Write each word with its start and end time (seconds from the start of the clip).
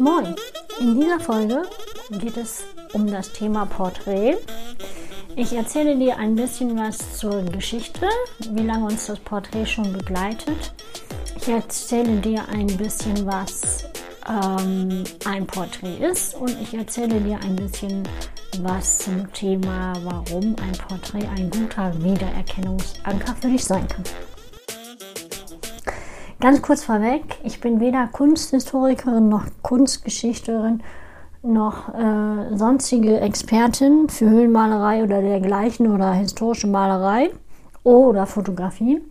Moin! 0.00 0.34
In 0.78 0.98
dieser 0.98 1.20
Folge 1.20 1.60
geht 2.12 2.38
es 2.38 2.64
um 2.94 3.06
das 3.06 3.34
Thema 3.34 3.66
Porträt. 3.66 4.38
Ich 5.36 5.52
erzähle 5.52 5.94
dir 5.94 6.16
ein 6.16 6.34
bisschen 6.34 6.74
was 6.78 7.18
zur 7.18 7.42
Geschichte, 7.42 8.08
wie 8.48 8.62
lange 8.62 8.86
uns 8.86 9.08
das 9.08 9.18
Porträt 9.18 9.66
schon 9.66 9.92
begleitet. 9.92 10.72
Ich 11.36 11.48
erzähle 11.48 12.16
dir 12.16 12.48
ein 12.48 12.66
bisschen, 12.78 13.26
was 13.26 13.84
ähm, 14.26 15.04
ein 15.26 15.46
Porträt 15.46 15.98
ist 15.98 16.34
und 16.34 16.58
ich 16.62 16.72
erzähle 16.72 17.20
dir 17.20 17.38
ein 17.42 17.56
bisschen 17.56 18.02
was 18.62 19.00
zum 19.00 19.30
Thema, 19.34 19.92
warum 20.02 20.56
ein 20.62 20.72
Porträt 20.88 21.28
ein 21.36 21.50
guter 21.50 21.92
Wiedererkennungsanker 22.02 23.36
für 23.38 23.48
dich 23.48 23.66
sein 23.66 23.86
kann. 23.86 24.04
Ganz 26.40 26.62
kurz 26.62 26.84
vorweg, 26.84 27.36
ich 27.44 27.60
bin 27.60 27.80
weder 27.80 28.06
Kunsthistorikerin 28.06 29.28
noch 29.28 29.44
Kunstgeschichterin 29.60 30.82
noch 31.42 31.92
äh, 31.94 32.56
sonstige 32.56 33.20
Expertin 33.20 34.08
für 34.08 34.30
Höhlenmalerei 34.30 35.04
oder 35.04 35.20
dergleichen 35.20 35.92
oder 35.94 36.14
historische 36.14 36.66
Malerei 36.66 37.28
oder 37.84 38.24
Fotografie. 38.24 39.02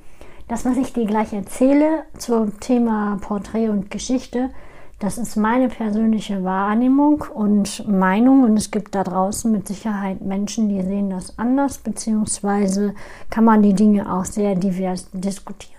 Das, 0.47 0.65
was 0.65 0.77
ich 0.77 0.91
dir 0.91 1.05
gleich 1.05 1.31
erzähle 1.31 2.03
zum 2.17 2.59
Thema 2.59 3.19
Porträt 3.21 3.69
und 3.69 3.91
Geschichte, 3.91 4.49
das 4.97 5.19
ist 5.19 5.35
meine 5.35 5.67
persönliche 5.67 6.43
Wahrnehmung 6.43 7.25
und 7.31 7.87
Meinung 7.87 8.43
und 8.43 8.57
es 8.57 8.71
gibt 8.71 8.95
da 8.95 9.03
draußen 9.03 9.51
mit 9.51 9.67
Sicherheit 9.67 10.21
Menschen, 10.21 10.67
die 10.67 10.81
sehen 10.81 11.11
das 11.11 11.37
anders, 11.37 11.77
beziehungsweise 11.77 12.95
kann 13.29 13.43
man 13.43 13.61
die 13.61 13.75
Dinge 13.75 14.11
auch 14.11 14.25
sehr 14.25 14.55
divers 14.55 15.07
diskutieren. 15.13 15.78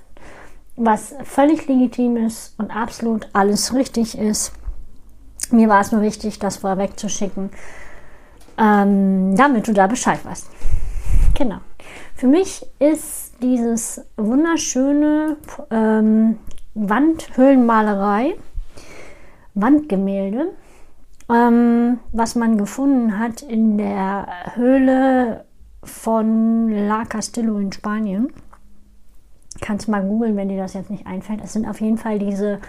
Was 0.82 1.14
völlig 1.24 1.68
legitim 1.68 2.16
ist 2.16 2.54
und 2.58 2.74
absolut 2.74 3.28
alles 3.34 3.74
richtig 3.74 4.16
ist. 4.16 4.52
Mir 5.50 5.68
war 5.68 5.82
es 5.82 5.92
nur 5.92 6.00
wichtig, 6.00 6.38
das 6.38 6.56
vorweg 6.56 6.98
zu 6.98 7.10
ähm, 8.56 9.36
damit 9.36 9.68
du 9.68 9.74
da 9.74 9.86
Bescheid 9.86 10.24
weißt. 10.24 10.48
Genau. 11.36 11.58
Für 12.14 12.28
mich 12.28 12.64
ist 12.78 13.34
dieses 13.42 14.06
wunderschöne 14.16 15.36
ähm, 15.70 16.38
Wandhöhlenmalerei 16.72 18.36
Wandgemälde, 19.52 20.52
ähm, 21.28 21.98
was 22.12 22.36
man 22.36 22.56
gefunden 22.56 23.18
hat 23.18 23.42
in 23.42 23.76
der 23.76 24.26
Höhle 24.54 25.44
von 25.84 26.70
La 26.70 27.04
Castillo 27.04 27.58
in 27.58 27.70
Spanien. 27.70 28.32
Kannst 29.60 29.88
mal 29.88 30.02
googeln, 30.02 30.36
wenn 30.36 30.48
dir 30.48 30.58
das 30.58 30.74
jetzt 30.74 30.90
nicht 30.90 31.06
einfällt. 31.06 31.40
Es 31.42 31.52
sind 31.52 31.68
auf 31.68 31.80
jeden 31.80 31.98
Fall 31.98 32.18
diese 32.18 32.60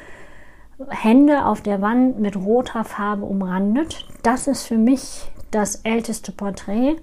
Hände 0.89 1.45
auf 1.45 1.61
der 1.61 1.81
Wand 1.81 2.20
mit 2.20 2.36
roter 2.36 2.84
Farbe 2.84 3.25
umrandet. 3.25 4.08
Das 4.23 4.47
ist 4.47 4.64
für 4.64 4.78
mich 4.78 5.31
das 5.52 5.75
älteste 5.78 6.31
Porträt. 6.31 6.95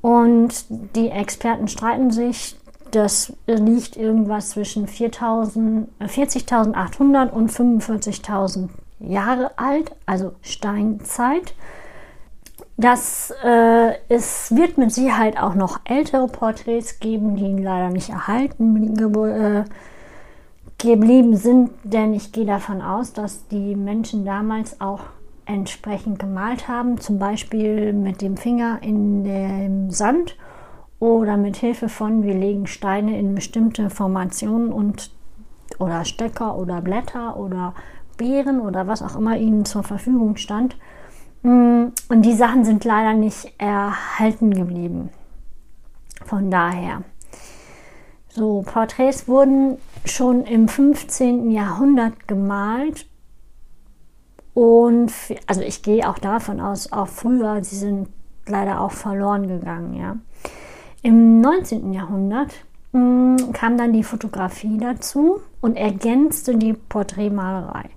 Und 0.00 0.64
die 0.96 1.10
Experten 1.10 1.68
streiten 1.68 2.10
sich. 2.10 2.56
Das 2.90 3.32
liegt 3.46 3.96
irgendwas 3.96 4.50
zwischen 4.50 4.86
40.800 4.86 7.30
und 7.30 7.50
45.000 7.50 8.68
Jahre 8.98 9.52
alt, 9.56 9.92
also 10.06 10.32
Steinzeit. 10.42 11.54
Das 12.76 13.32
äh, 13.44 13.92
es 14.08 14.54
wird 14.54 14.78
mit 14.78 14.92
Sicherheit 14.92 15.40
auch 15.40 15.54
noch 15.54 15.80
ältere 15.84 16.26
Porträts 16.26 17.00
geben, 17.00 17.36
die 17.36 17.62
leider 17.62 17.90
nicht 17.90 18.08
erhalten 18.08 18.96
äh, 18.98 19.64
geblieben 20.78 21.36
sind, 21.36 21.70
denn 21.84 22.12
ich 22.12 22.32
gehe 22.32 22.46
davon 22.46 22.82
aus, 22.82 23.12
dass 23.12 23.46
die 23.48 23.76
Menschen 23.76 24.24
damals 24.24 24.80
auch 24.80 25.00
entsprechend 25.44 26.18
gemalt 26.18 26.68
haben, 26.68 26.98
zum 26.98 27.18
Beispiel 27.18 27.92
mit 27.92 28.22
dem 28.22 28.36
Finger 28.36 28.78
in 28.82 29.24
dem 29.24 29.90
Sand 29.90 30.36
oder 30.98 31.36
mit 31.36 31.56
Hilfe 31.56 31.88
von, 31.88 32.22
wir 32.22 32.34
legen 32.34 32.66
Steine 32.66 33.18
in 33.18 33.34
bestimmte 33.34 33.90
Formationen 33.90 34.72
und 34.72 35.10
oder 35.78 36.04
Stöcker 36.04 36.56
oder 36.56 36.80
Blätter 36.80 37.36
oder 37.36 37.74
Beeren 38.16 38.60
oder 38.60 38.86
was 38.86 39.02
auch 39.02 39.16
immer 39.16 39.36
ihnen 39.36 39.64
zur 39.64 39.82
Verfügung 39.82 40.36
stand. 40.36 40.76
Mm, 41.42 41.86
und 42.08 42.22
die 42.22 42.34
Sachen 42.34 42.64
sind 42.64 42.84
leider 42.84 43.14
nicht 43.14 43.52
erhalten 43.58 44.54
geblieben. 44.54 45.10
Von 46.24 46.50
daher. 46.50 47.02
So, 48.28 48.62
Porträts 48.62 49.28
wurden 49.28 49.78
schon 50.04 50.44
im 50.44 50.68
15. 50.68 51.50
Jahrhundert 51.50 52.26
gemalt. 52.28 53.06
Und 54.54 55.12
also 55.46 55.62
ich 55.62 55.82
gehe 55.82 56.08
auch 56.08 56.18
davon 56.18 56.60
aus, 56.60 56.92
auch 56.92 57.08
früher, 57.08 57.62
sie 57.64 57.76
sind 57.76 58.08
leider 58.46 58.80
auch 58.80 58.92
verloren 58.92 59.48
gegangen, 59.48 59.94
ja. 59.94 60.16
Im 61.02 61.40
19. 61.40 61.92
Jahrhundert 61.92 62.52
mh, 62.92 63.00
mm, 63.00 63.52
kam 63.52 63.76
dann 63.76 63.92
die 63.92 64.04
Fotografie 64.04 64.78
dazu 64.78 65.40
und 65.60 65.76
ergänzte 65.76 66.56
die 66.56 66.74
Porträtmalerei. 66.74 67.90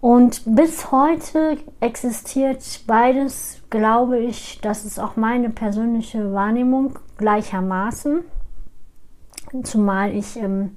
Und 0.00 0.42
bis 0.46 0.92
heute 0.92 1.58
existiert 1.80 2.82
beides, 2.86 3.60
glaube 3.68 4.18
ich, 4.18 4.60
das 4.62 4.84
ist 4.84 5.00
auch 5.00 5.16
meine 5.16 5.50
persönliche 5.50 6.32
Wahrnehmung 6.32 6.98
gleichermaßen. 7.16 8.20
Zumal 9.64 10.14
ich 10.14 10.36
ähm, 10.36 10.76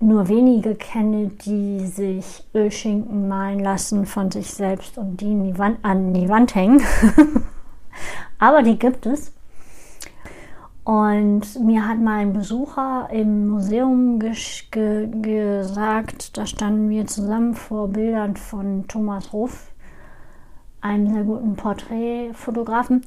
nur 0.00 0.28
wenige 0.28 0.74
kenne, 0.74 1.28
die 1.28 1.86
sich 1.86 2.44
Ölschinken 2.54 3.28
malen 3.28 3.60
lassen 3.60 4.06
von 4.06 4.30
sich 4.30 4.52
selbst 4.52 4.98
und 4.98 5.20
die, 5.20 5.26
die 5.26 5.58
Wand, 5.58 5.78
an 5.82 6.12
die 6.12 6.28
Wand 6.28 6.54
hängen. 6.54 6.82
Aber 8.38 8.62
die 8.62 8.78
gibt 8.78 9.06
es. 9.06 9.32
Und 10.90 11.42
mir 11.64 11.86
hat 11.86 12.00
mal 12.00 12.18
ein 12.18 12.32
Besucher 12.32 13.08
im 13.12 13.46
Museum 13.46 14.18
ge 14.18 15.08
gesagt, 15.22 16.36
da 16.36 16.46
standen 16.46 16.90
wir 16.90 17.06
zusammen 17.06 17.54
vor 17.54 17.86
Bildern 17.86 18.34
von 18.34 18.88
Thomas 18.88 19.32
Ruff, 19.32 19.70
einem 20.80 21.14
sehr 21.14 21.22
guten 21.22 21.54
Porträtfotografen, 21.54 23.04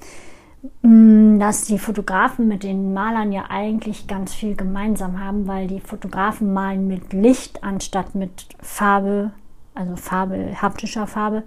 mm, 0.81 1.39
dass 1.39 1.65
die 1.65 1.77
Fotografen 1.77 2.47
mit 2.47 2.63
den 2.63 2.93
Malern 2.93 3.33
ja 3.33 3.47
eigentlich 3.49 4.07
ganz 4.07 4.33
viel 4.33 4.55
gemeinsam 4.55 5.19
haben, 5.19 5.45
weil 5.47 5.67
die 5.67 5.81
Fotografen 5.81 6.53
malen 6.53 6.87
mit 6.87 7.11
Licht 7.11 7.65
anstatt 7.65 8.15
mit 8.15 8.47
Farbe, 8.61 9.31
also 9.75 9.97
Farbe, 9.97 10.61
haptischer 10.61 11.05
Farbe. 11.05 11.43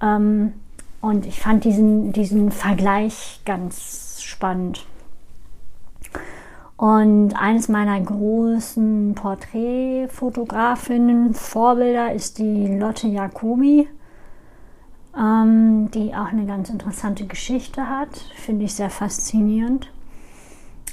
Ähm, 0.00 0.52
und 1.00 1.26
ich 1.26 1.40
fand 1.40 1.64
diesen, 1.64 2.12
diesen 2.12 2.52
Vergleich 2.52 3.40
ganz 3.44 4.22
spannend. 4.22 4.86
Und 6.76 7.32
eines 7.34 7.68
meiner 7.68 8.00
großen 8.00 9.14
Porträtfotografinnen, 9.14 11.32
Vorbilder 11.32 12.12
ist 12.12 12.38
die 12.38 12.66
Lotte 12.66 13.06
Jacobi, 13.08 13.88
ähm, 15.16 15.90
die 15.92 16.14
auch 16.14 16.26
eine 16.26 16.44
ganz 16.44 16.68
interessante 16.68 17.24
Geschichte 17.26 17.88
hat. 17.88 18.14
Finde 18.34 18.66
ich 18.66 18.74
sehr 18.74 18.90
faszinierend. 18.90 19.90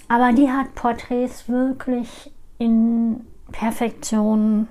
Aber 0.07 0.31
die 0.31 0.49
hat 0.49 0.73
Porträts 0.75 1.49
wirklich 1.49 2.31
in 2.59 3.25
Perfektion 3.51 4.69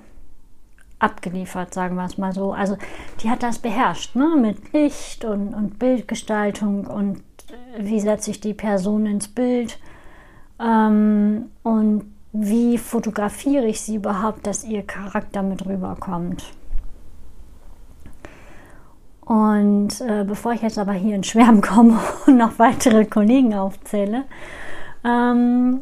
abgeliefert, 0.97 1.73
sagen 1.73 1.95
wir 1.95 2.05
es 2.05 2.17
mal 2.17 2.33
so. 2.33 2.53
Also 2.53 2.77
die 3.21 3.29
hat 3.29 3.43
das 3.43 3.59
beherrscht, 3.59 4.15
ne? 4.15 4.35
mit 4.35 4.73
Licht 4.73 5.25
und, 5.25 5.53
und 5.53 5.77
Bildgestaltung 5.77 6.87
und 6.87 7.21
wie 7.77 7.99
setze 7.99 8.31
ich 8.31 8.39
die 8.39 8.53
Person 8.53 9.05
ins 9.05 9.27
Bild 9.27 9.77
ähm, 10.63 11.49
und 11.63 12.13
wie 12.31 12.77
fotografiere 12.77 13.65
ich 13.65 13.81
sie 13.81 13.95
überhaupt, 13.95 14.47
dass 14.47 14.63
ihr 14.63 14.83
Charakter 14.83 15.43
mit 15.43 15.65
rüberkommt. 15.65 16.43
Und 19.21 20.01
äh, 20.01 20.23
bevor 20.25 20.53
ich 20.53 20.61
jetzt 20.61 20.77
aber 20.77 20.93
hier 20.93 21.15
in 21.15 21.23
Schwärmen 21.23 21.61
komme 21.61 21.99
und 22.27 22.37
noch 22.37 22.59
weitere 22.59 23.05
Kollegen 23.05 23.53
aufzähle, 23.53 24.23
ähm, 25.05 25.81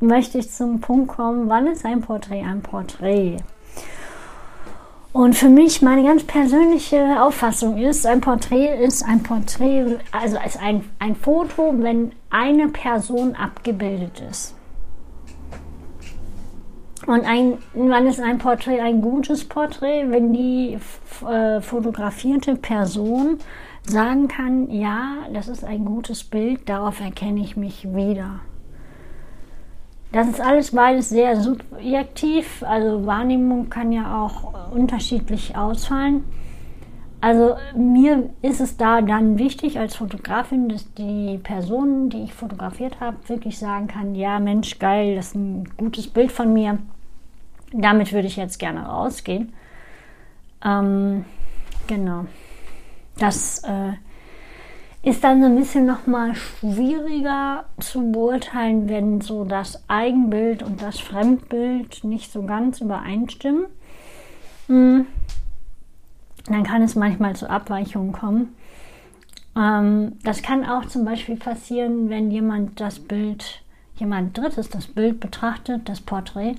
möchte 0.00 0.38
ich 0.38 0.50
zum 0.50 0.80
Punkt 0.80 1.08
kommen, 1.08 1.48
wann 1.48 1.66
ist 1.66 1.84
ein 1.84 2.00
Porträt 2.00 2.42
ein 2.42 2.62
Porträt? 2.62 3.36
Und 5.14 5.36
für 5.36 5.48
mich 5.48 5.80
meine 5.80 6.02
ganz 6.02 6.24
persönliche 6.24 7.22
Auffassung 7.22 7.78
ist, 7.78 8.04
ein 8.04 8.20
Porträt 8.20 8.84
ist 8.84 9.04
ein 9.04 9.22
Porträt, 9.22 9.98
also 10.10 10.36
ist 10.44 10.60
ein, 10.60 10.84
ein 10.98 11.14
Foto, 11.14 11.72
wenn 11.78 12.10
eine 12.30 12.66
Person 12.66 13.36
abgebildet 13.36 14.20
ist. 14.28 14.56
Und 17.06 17.24
ein, 17.24 17.58
wann 17.74 18.08
ist 18.08 18.18
ein 18.18 18.38
Porträt 18.38 18.80
ein 18.80 19.02
gutes 19.02 19.44
Porträt, 19.44 20.10
wenn 20.10 20.32
die 20.32 20.78
äh, 21.24 21.60
fotografierte 21.60 22.56
Person 22.56 23.38
sagen 23.86 24.26
kann, 24.26 24.68
ja, 24.68 25.18
das 25.32 25.46
ist 25.46 25.62
ein 25.62 25.84
gutes 25.84 26.24
Bild, 26.24 26.68
darauf 26.68 27.00
erkenne 27.00 27.40
ich 27.40 27.56
mich 27.56 27.86
wieder. 27.94 28.40
Das 30.14 30.28
ist 30.28 30.40
alles 30.40 30.70
beides 30.70 31.08
sehr 31.08 31.40
subjektiv. 31.40 32.62
Also 32.62 33.04
Wahrnehmung 33.04 33.68
kann 33.68 33.90
ja 33.90 34.22
auch 34.22 34.72
unterschiedlich 34.72 35.56
ausfallen. 35.56 36.22
Also 37.20 37.56
mir 37.74 38.30
ist 38.40 38.60
es 38.60 38.76
da 38.76 39.00
dann 39.00 39.40
wichtig 39.40 39.76
als 39.76 39.96
Fotografin, 39.96 40.68
dass 40.68 40.94
die 40.94 41.40
Person, 41.42 42.10
die 42.10 42.22
ich 42.22 42.32
fotografiert 42.32 43.00
habe, 43.00 43.16
wirklich 43.26 43.58
sagen 43.58 43.88
kann, 43.88 44.14
ja 44.14 44.38
Mensch, 44.38 44.78
geil, 44.78 45.16
das 45.16 45.28
ist 45.28 45.34
ein 45.34 45.68
gutes 45.76 46.06
Bild 46.06 46.30
von 46.30 46.52
mir. 46.52 46.78
Damit 47.72 48.12
würde 48.12 48.28
ich 48.28 48.36
jetzt 48.36 48.60
gerne 48.60 48.86
rausgehen. 48.86 49.52
Ähm, 50.64 51.24
genau. 51.88 52.26
Das 53.18 53.64
äh, 53.64 53.94
ist 55.04 55.22
dann 55.22 55.40
so 55.40 55.46
ein 55.46 55.56
bisschen 55.56 55.86
nochmal 55.86 56.34
schwieriger 56.34 57.64
zu 57.78 58.10
beurteilen, 58.10 58.88
wenn 58.88 59.20
so 59.20 59.44
das 59.44 59.82
Eigenbild 59.88 60.62
und 60.62 60.80
das 60.82 60.98
Fremdbild 61.00 62.04
nicht 62.04 62.32
so 62.32 62.44
ganz 62.44 62.80
übereinstimmen. 62.80 63.66
Mhm 64.68 65.06
dann 66.46 66.62
kann 66.62 66.82
es 66.82 66.94
manchmal 66.94 67.36
zu 67.36 67.48
Abweichungen 67.48 68.12
kommen. 68.12 68.54
Ähm, 69.56 70.12
das 70.22 70.42
kann 70.42 70.64
auch 70.64 70.86
zum 70.86 71.04
Beispiel 71.04 71.36
passieren, 71.36 72.10
wenn 72.10 72.30
jemand 72.30 72.80
das 72.80 72.98
Bild, 72.98 73.62
jemand 73.96 74.36
Drittes 74.36 74.68
das 74.68 74.86
Bild 74.86 75.20
betrachtet, 75.20 75.88
das 75.88 76.00
Porträt, 76.00 76.56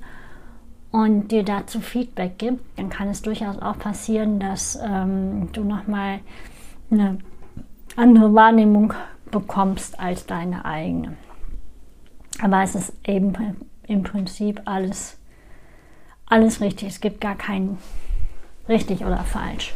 und 0.91 1.29
dir 1.29 1.43
dazu 1.43 1.81
Feedback 1.81 2.37
gibt, 2.37 2.79
dann 2.79 2.89
kann 2.89 3.09
es 3.09 3.21
durchaus 3.21 3.59
auch 3.59 3.77
passieren, 3.77 4.39
dass 4.39 4.79
ähm, 4.81 5.49
du 5.51 5.65
nochmal 5.65 6.19
eine 6.89 7.17
andere 7.95 8.33
Wahrnehmung 8.33 8.93
bekommst 9.31 9.97
als 9.99 10.25
deine 10.25 10.65
eigene. 10.65 11.15
Aber 12.41 12.63
es 12.63 12.75
ist 12.75 12.93
eben 13.05 13.33
im 13.87 14.03
Prinzip 14.03 14.61
alles, 14.65 15.17
alles 16.25 16.59
richtig. 16.61 16.89
Es 16.89 17.01
gibt 17.01 17.21
gar 17.21 17.35
keinen 17.35 17.77
richtig 18.67 19.05
oder 19.05 19.19
falsch. 19.19 19.73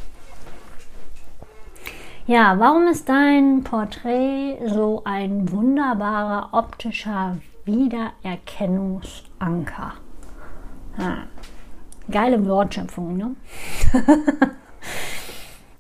Ja, 2.28 2.60
warum 2.60 2.88
ist 2.88 3.08
dein 3.10 3.64
Porträt 3.64 4.58
so 4.68 5.02
ein 5.04 5.52
wunderbarer 5.52 6.50
optischer 6.52 7.38
Wiedererkennungsanker? 7.66 9.94
Ja, 11.00 11.24
geile 12.12 12.46
Wortschöpfung, 12.46 13.18
ne? 13.18 13.36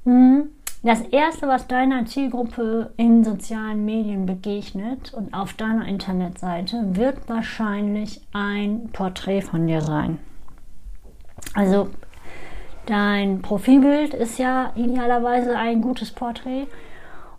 Hm, 0.05 0.49
das 0.81 1.01
erste, 1.01 1.47
was 1.47 1.67
deiner 1.67 2.05
Zielgruppe 2.05 2.93
in 2.97 3.23
sozialen 3.23 3.85
Medien 3.85 4.25
begegnet 4.25 5.13
und 5.13 5.33
auf 5.33 5.53
deiner 5.53 5.87
Internetseite, 5.87 6.95
wird 6.95 7.27
wahrscheinlich 7.27 8.21
ein 8.33 8.89
Porträt 8.93 9.41
von 9.41 9.67
dir 9.67 9.81
sein. 9.81 10.19
Also 11.53 11.89
Dein 12.89 13.43
Profilbild 13.43 14.15
ist 14.15 14.39
ja 14.39 14.71
idealerweise 14.75 15.55
ein 15.55 15.79
gutes 15.79 16.09
Porträt. 16.09 16.65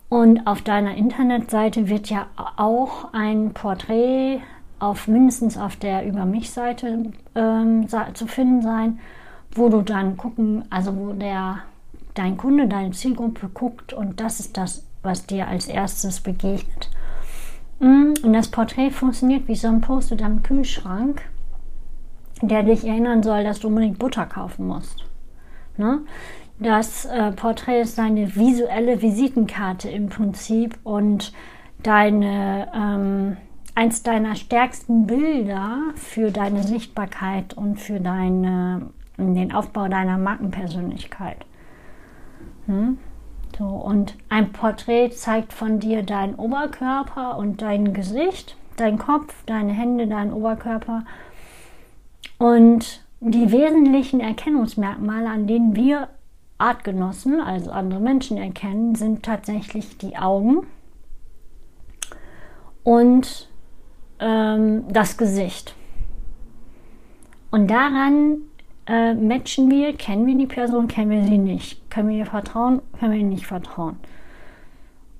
Und 0.07 0.47
auf 0.47 0.61
deiner 0.61 0.95
Internetseite 0.95 1.89
wird 1.89 2.09
ja 2.09 2.27
auch 2.55 3.13
ein 3.13 3.51
Porträt 3.51 4.39
auf 4.79 5.09
mindestens 5.09 5.57
auf 5.57 5.75
der 5.75 6.05
Über 6.07 6.25
mich-Seite 6.25 7.11
ähm, 7.35 7.85
zu 8.13 8.27
finden 8.27 8.61
sein, 8.61 8.99
wo 9.53 9.67
du 9.67 9.81
dann 9.81 10.15
gucken, 10.15 10.63
also 10.69 10.95
wo 10.95 11.11
der 11.11 11.57
dein 12.13 12.37
Kunde, 12.37 12.67
deine 12.67 12.91
Zielgruppe 12.91 13.49
guckt 13.49 13.93
und 13.93 14.19
das 14.19 14.39
ist 14.39 14.57
das, 14.57 14.85
was 15.01 15.25
dir 15.25 15.47
als 15.47 15.67
erstes 15.67 16.19
begegnet. 16.19 16.89
Mm, 17.79 18.13
und 18.23 18.33
das 18.33 18.49
Porträt 18.49 18.91
funktioniert 18.91 19.47
wie 19.47 19.55
so 19.55 19.67
ein 19.67 19.81
Post-it 19.81 20.21
am 20.21 20.43
Kühlschrank, 20.43 21.23
der 22.41 22.63
dich 22.63 22.85
erinnern 22.85 23.23
soll, 23.23 23.43
dass 23.43 23.59
du 23.59 23.67
unbedingt 23.67 23.99
Butter 23.99 24.25
kaufen 24.25 24.67
musst. 24.67 25.03
Ne? 25.77 26.01
Das 26.59 27.05
äh, 27.05 27.31
Porträt 27.31 27.81
ist 27.81 27.97
deine 27.97 28.35
visuelle 28.35 29.01
Visitenkarte 29.01 29.89
im 29.89 30.09
Prinzip 30.09 30.77
und 30.83 31.33
deine, 31.81 32.67
ähm, 32.75 33.37
eins 33.73 34.03
deiner 34.03 34.35
stärksten 34.35 35.07
Bilder 35.07 35.79
für 35.95 36.29
deine 36.29 36.61
Sichtbarkeit 36.61 37.55
und 37.55 37.79
für 37.79 37.99
deine, 37.99 38.91
den 39.17 39.51
Aufbau 39.53 39.87
deiner 39.87 40.19
Markenpersönlichkeit. 40.19 41.37
Hm? 42.71 42.97
So, 43.57 43.65
und 43.65 44.15
ein 44.29 44.53
Porträt 44.53 45.09
zeigt 45.11 45.51
von 45.51 45.79
dir 45.79 46.03
deinen 46.03 46.35
Oberkörper 46.35 47.37
und 47.37 47.61
dein 47.61 47.93
Gesicht, 47.93 48.55
dein 48.77 48.97
Kopf, 48.97 49.35
deine 49.45 49.73
Hände, 49.73 50.07
deinen 50.07 50.31
Oberkörper. 50.31 51.03
Und 52.37 53.03
die 53.19 53.51
wesentlichen 53.51 54.21
Erkennungsmerkmale, 54.21 55.29
an 55.29 55.47
denen 55.47 55.75
wir 55.75 56.07
Artgenossen, 56.57 57.41
also 57.41 57.71
andere 57.71 57.99
Menschen 57.99 58.37
erkennen, 58.37 58.95
sind 58.95 59.23
tatsächlich 59.23 59.97
die 59.97 60.15
Augen 60.15 60.65
und 62.83 63.49
ähm, 64.19 64.85
das 64.93 65.17
Gesicht. 65.17 65.75
Und 67.51 67.69
daran 67.69 68.37
äh, 68.87 69.13
matchen 69.13 69.69
wir, 69.69 69.95
kennen 69.95 70.25
wir 70.25 70.35
die 70.35 70.47
Person, 70.47 70.87
kennen 70.87 71.11
wir 71.11 71.23
sie 71.23 71.37
nicht. 71.37 71.89
Können 71.89 72.09
wir 72.09 72.17
ihr 72.17 72.25
vertrauen, 72.25 72.81
können 72.99 73.11
wir 73.13 73.19
ihr 73.19 73.25
nicht 73.25 73.47
vertrauen. 73.47 73.97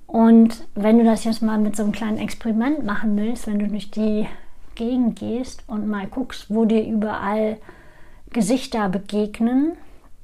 Und 0.06 0.66
wenn 0.74 0.98
du 0.98 1.04
das 1.04 1.24
jetzt 1.24 1.42
mal 1.42 1.58
mit 1.58 1.74
so 1.74 1.82
einem 1.82 1.92
kleinen 1.92 2.18
Experiment 2.18 2.84
machen 2.84 3.16
willst, 3.16 3.46
wenn 3.46 3.58
du 3.58 3.68
durch 3.68 3.90
die 3.90 4.28
Gegend 4.74 5.18
gehst 5.18 5.64
und 5.66 5.88
mal 5.88 6.06
guckst, 6.06 6.46
wo 6.48 6.64
dir 6.64 6.84
überall 6.84 7.58
Gesichter 8.30 8.88
begegnen, 8.88 9.72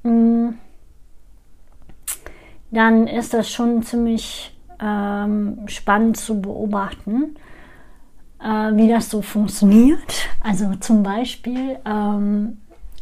mm, 0.03 0.49
dann 2.71 3.07
ist 3.07 3.33
das 3.33 3.49
schon 3.49 3.81
ziemlich 3.83 4.55
ähm, 4.79 5.61
spannend 5.65 6.17
zu 6.17 6.39
beobachten, 6.39 7.35
äh, 8.39 8.75
wie 8.75 8.87
das 8.87 9.09
so 9.09 9.21
funktioniert. 9.21 10.27
Also 10.41 10.75
zum 10.75 11.03
Beispiel, 11.03 11.79
ähm, 11.85 12.59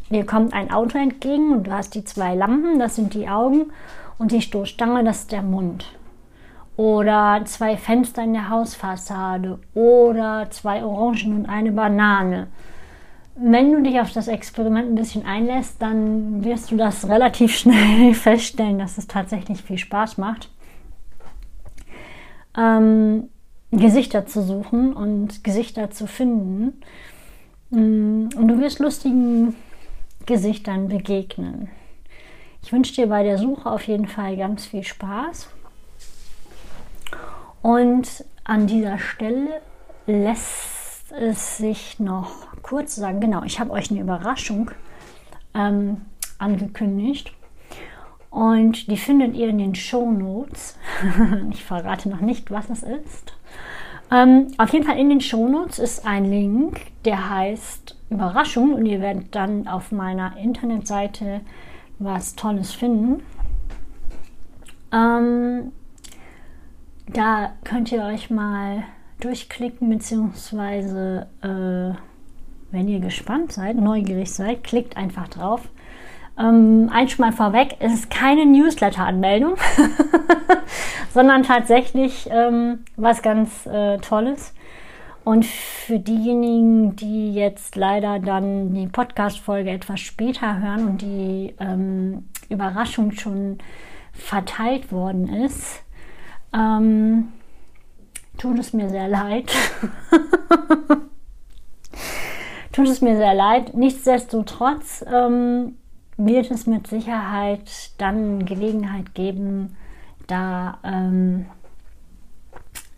dir 0.10 0.26
kommt 0.26 0.54
ein 0.54 0.72
Auto 0.72 0.98
entgegen 0.98 1.52
und 1.52 1.68
du 1.68 1.72
hast 1.72 1.96
die 1.96 2.04
zwei 2.04 2.36
Lampen, 2.36 2.80
das 2.80 2.96
sind 2.96 3.14
die 3.14 3.28
Augen, 3.28 3.72
und 4.18 4.32
die 4.32 4.42
Stoßstange, 4.42 5.04
das 5.04 5.20
ist 5.20 5.32
der 5.32 5.44
Mund. 5.44 5.86
Oder 6.76 7.42
zwei 7.46 7.78
Fenster 7.78 8.24
in 8.24 8.34
der 8.34 8.50
Hausfassade 8.50 9.60
oder 9.74 10.48
zwei 10.50 10.84
Orangen 10.84 11.36
und 11.36 11.46
eine 11.48 11.72
Banane 11.72 12.48
wenn 13.40 13.72
du 13.72 13.82
dich 13.82 14.00
auf 14.00 14.12
das 14.12 14.28
Experiment 14.28 14.92
ein 14.92 14.96
bisschen 14.96 15.26
einlässt, 15.26 15.82
dann 15.82 16.44
wirst 16.44 16.72
du 16.72 16.78
das 16.78 17.08
relativ 17.08 17.56
schnell 17.58 18.14
feststellen, 18.14 18.80
dass 18.80 18.98
es 18.98 19.08
tatsächlich 19.08 19.62
viel 19.62 19.78
Spaß 19.78 20.18
macht, 20.18 20.50
ähm, 22.58 23.30
Gesichter 23.72 24.26
zu 24.26 24.42
suchen 24.42 24.94
und 24.94 25.44
Gesichter 25.44 25.92
zu 25.92 26.08
finden. 26.08 26.82
Mm, 27.70 28.30
und 28.36 28.48
du 28.48 28.60
wirst 28.60 28.80
lustigen 28.80 29.56
Gesichtern 30.28 30.90
begegnen. 30.90 31.70
Ich 32.62 32.72
wünsche 32.72 32.94
dir 32.94 33.08
bei 33.08 33.24
der 33.24 33.38
Suche 33.38 33.72
auf 33.72 33.88
jeden 33.88 34.08
Fall 34.08 34.38
ganz 34.38 34.66
viel 34.66 34.84
Spaß. 34.84 35.50
Und 37.62 38.26
an 38.44 38.68
dieser 38.68 39.00
Stelle 39.00 39.62
lässt 40.06 41.12
es 41.14 41.58
sich 41.58 42.00
noch 42.00 42.48
kurz 42.62 42.96
sagen, 42.96 43.22
genau, 43.22 43.44
ich 43.44 43.60
habe 43.60 43.72
euch 43.72 43.90
eine 43.90 44.02
Überraschung 44.02 44.72
ähm, 45.54 46.02
angekündigt. 46.38 47.34
Und 48.30 48.92
die 48.92 48.98
findet 48.98 49.34
ihr 49.34 49.48
in 49.48 49.58
den 49.58 49.76
Show 49.76 50.12
Notes. 50.12 50.78
ich 51.52 51.64
verrate 51.64 52.10
noch 52.10 52.20
nicht, 52.20 52.52
was 52.52 52.70
es 52.70 52.84
ist. 52.84 53.37
Ähm, 54.12 54.48
auf 54.58 54.72
jeden 54.72 54.86
Fall 54.86 54.98
in 54.98 55.10
den 55.10 55.22
Show 55.22 55.48
Notes 55.48 55.80
ist 55.80 56.06
ein 56.06 56.26
Link, 56.26 56.80
der 57.06 57.30
heißt 57.30 57.98
Überraschung. 58.10 58.74
Und 58.74 58.86
ihr 58.86 59.02
werdet 59.02 59.36
dann 59.36 59.68
auf 59.68 59.92
meiner 59.92 60.38
Internetseite 60.38 61.42
was 62.00 62.36
Tolles 62.36 62.74
finden. 62.74 63.24
Ähm, 64.92 65.72
da 67.08 67.54
könnt 67.64 67.92
ihr 67.92 68.04
euch 68.04 68.30
mal 68.30 68.84
durchklicken, 69.20 69.90
beziehungsweise 69.90 71.28
äh, 71.42 71.98
wenn 72.72 72.88
ihr 72.88 73.00
gespannt 73.00 73.52
seid, 73.52 73.78
neugierig 73.78 74.32
seid, 74.32 74.64
klickt 74.64 74.98
einfach 74.98 75.28
drauf. 75.28 75.70
Ähm, 76.40 76.90
eins 76.94 77.18
mal 77.18 77.32
vorweg, 77.32 77.78
es 77.80 77.94
ist 77.94 78.10
keine 78.12 78.46
Newsletter-Anmeldung, 78.46 79.56
sondern 81.18 81.42
tatsächlich 81.42 82.30
ähm, 82.30 82.86
was 82.96 83.24
ganz 83.24 83.66
äh, 83.66 83.98
Tolles. 83.98 84.54
Und 85.24 85.48
für 85.48 85.98
diejenigen, 85.98 86.96
die 86.96 87.34
jetzt 87.34 87.76
leider 87.76 88.20
dann 88.20 88.76
die 88.76 88.86
Podcast-Folge 88.86 89.72
etwas 89.72 90.00
später 90.00 90.62
hören 90.62 90.88
und 90.88 91.02
die 91.02 91.56
ähm, 91.60 92.30
Überraschung 92.50 93.14
schon 93.14 93.58
verteilt 94.14 94.92
worden 94.92 95.28
ist, 95.28 95.82
ähm, 96.54 97.30
tut 98.38 98.60
es 98.60 98.74
mir 98.74 98.90
sehr 98.90 99.08
leid. 99.08 99.52
tut 102.74 102.88
es 102.88 103.02
mir 103.02 103.18
sehr 103.18 103.34
leid. 103.34 103.74
Nichtsdestotrotz 103.74 105.04
ähm, 105.12 105.80
wird 106.18 106.52
es 106.52 106.68
mit 106.68 106.86
Sicherheit 106.86 107.72
dann 107.98 108.46
Gelegenheit 108.46 109.16
geben, 109.16 109.76
da 110.28 110.78
ähm, 110.84 111.46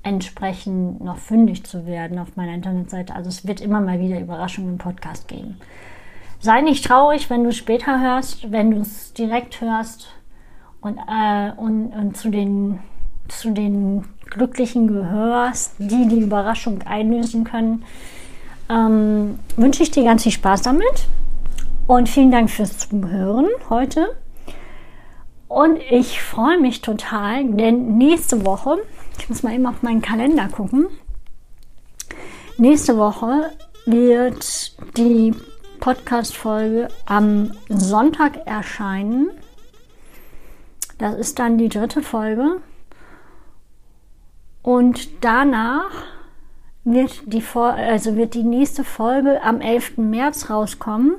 entsprechend 0.03 1.01
noch 1.03 1.17
fündig 1.17 1.65
zu 1.65 1.85
werden 1.85 2.19
auf 2.19 2.35
meiner 2.35 2.53
Internetseite. 2.53 3.15
Also 3.15 3.29
es 3.29 3.45
wird 3.47 3.61
immer 3.61 3.81
mal 3.81 3.99
wieder 3.99 4.19
Überraschungen 4.19 4.71
im 4.71 4.77
Podcast 4.77 5.27
geben. 5.27 5.57
Sei 6.39 6.61
nicht 6.61 6.85
traurig, 6.85 7.29
wenn 7.29 7.43
du 7.43 7.49
es 7.49 7.57
später 7.57 7.99
hörst, 7.99 8.51
wenn 8.51 8.71
du 8.71 8.81
es 8.81 9.13
direkt 9.13 9.61
hörst 9.61 10.07
und, 10.81 10.97
äh, 10.97 11.51
und, 11.57 11.87
und 11.87 12.17
zu, 12.17 12.29
den, 12.29 12.79
zu 13.27 13.51
den 13.51 14.05
Glücklichen 14.29 14.87
gehörst, 14.87 15.75
die 15.79 16.07
die 16.07 16.21
Überraschung 16.21 16.81
einlösen 16.83 17.43
können, 17.43 17.83
ähm, 18.69 19.39
wünsche 19.57 19.83
ich 19.83 19.91
dir 19.91 20.05
ganz 20.05 20.23
viel 20.23 20.31
Spaß 20.31 20.61
damit. 20.61 21.07
Und 21.87 22.07
vielen 22.07 22.31
Dank 22.31 22.49
fürs 22.49 22.77
Zuhören 22.77 23.47
heute. 23.69 24.15
Und 25.49 25.79
ich 25.89 26.21
freue 26.21 26.59
mich 26.59 26.81
total, 26.81 27.43
denn 27.43 27.97
nächste 27.97 28.45
Woche, 28.45 28.77
ich 29.17 29.27
muss 29.29 29.41
mal 29.41 29.55
eben 29.55 29.65
auf 29.65 29.81
meinen 29.81 30.03
Kalender 30.03 30.47
gucken, 30.47 30.85
nächste 32.57 32.97
Woche 32.97 33.49
wird 33.87 34.77
die 34.95 35.33
Podcast-Folge 35.79 36.89
am 37.07 37.53
Sonntag 37.67 38.45
erscheinen. 38.45 39.31
Das 40.99 41.15
ist 41.15 41.39
dann 41.39 41.57
die 41.57 41.69
dritte 41.69 42.03
Folge. 42.03 42.61
Und 44.61 45.23
danach 45.23 45.89
wird 46.83 47.23
die, 47.25 47.43
also 47.55 48.15
wird 48.15 48.35
die 48.35 48.43
nächste 48.43 48.83
Folge 48.83 49.41
am 49.41 49.61
11. 49.61 49.97
März 49.97 50.51
rauskommen. 50.51 51.15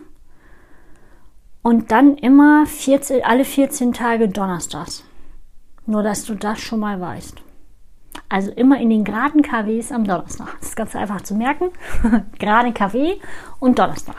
Und 1.62 1.90
dann 1.90 2.16
immer 2.16 2.66
14, 2.66 3.22
alle 3.24 3.44
14 3.44 3.92
Tage 3.92 4.28
Donnerstags. 4.28 5.04
Nur, 5.86 6.02
dass 6.02 6.24
du 6.24 6.34
das 6.34 6.60
schon 6.60 6.80
mal 6.80 7.00
weißt. 7.00 7.36
Also 8.28 8.50
immer 8.52 8.78
in 8.80 8.90
den 8.90 9.04
geraden 9.04 9.42
KWs 9.42 9.92
am 9.92 10.04
Donnerstag. 10.04 10.56
Das 10.60 10.70
ist 10.70 10.76
ganz 10.76 10.96
einfach 10.96 11.20
zu 11.22 11.34
merken. 11.34 11.70
Gerade 12.38 12.72
KW 12.72 13.16
und 13.58 13.78
Donnerstag. 13.78 14.16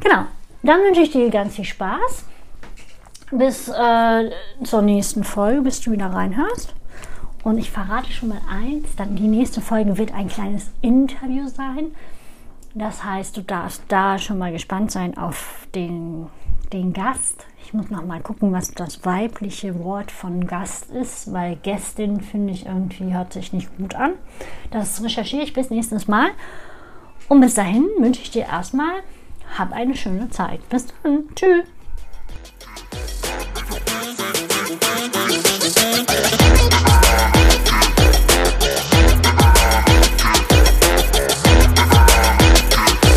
Genau. 0.00 0.24
Dann 0.62 0.80
wünsche 0.80 1.02
ich 1.02 1.10
dir 1.10 1.30
ganz 1.30 1.56
viel 1.56 1.64
Spaß. 1.64 2.24
Bis 3.30 3.68
äh, 3.68 4.30
zur 4.64 4.82
nächsten 4.82 5.24
Folge, 5.24 5.62
bis 5.62 5.80
du 5.80 5.92
wieder 5.92 6.06
reinhörst. 6.06 6.74
Und 7.44 7.58
ich 7.58 7.70
verrate 7.70 8.12
schon 8.12 8.30
mal 8.30 8.40
eins, 8.50 8.96
dann 8.96 9.16
die 9.16 9.28
nächste 9.28 9.60
Folge 9.60 9.96
wird 9.96 10.12
ein 10.12 10.28
kleines 10.28 10.70
Interview 10.82 11.48
sein. 11.48 11.92
Das 12.74 13.02
heißt, 13.02 13.36
du 13.36 13.42
darfst 13.42 13.82
da 13.88 14.18
schon 14.18 14.38
mal 14.38 14.52
gespannt 14.52 14.90
sein 14.90 15.16
auf 15.16 15.66
den, 15.74 16.26
den 16.72 16.92
Gast. 16.92 17.46
Ich 17.64 17.74
muss 17.74 17.90
noch 17.90 18.04
mal 18.04 18.20
gucken, 18.20 18.52
was 18.52 18.70
das 18.72 19.04
weibliche 19.04 19.82
Wort 19.82 20.10
von 20.10 20.46
Gast 20.46 20.90
ist, 20.90 21.32
weil 21.32 21.56
Gästin 21.56 22.20
finde 22.20 22.52
ich 22.52 22.66
irgendwie 22.66 23.12
hört 23.12 23.32
sich 23.32 23.52
nicht 23.52 23.76
gut 23.76 23.94
an. 23.94 24.12
Das 24.70 25.02
recherchiere 25.02 25.42
ich 25.42 25.52
bis 25.52 25.70
nächstes 25.70 26.08
Mal. 26.08 26.30
Und 27.28 27.40
bis 27.40 27.54
dahin 27.54 27.86
wünsche 27.98 28.22
ich 28.22 28.30
dir 28.30 28.44
erstmal, 28.46 29.02
hab 29.58 29.72
eine 29.72 29.96
schöne 29.96 30.30
Zeit. 30.30 30.66
Bis 30.68 30.86
dann. 31.02 31.24
Tschüss. 31.34 31.66